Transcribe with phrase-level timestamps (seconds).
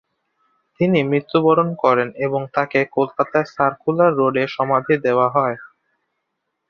[0.79, 5.57] তিনি মৃত্যুবরণ করেন এবং তাকে কলকাতার সার্কুলার রোডে সমাধি দেওয়া হয়।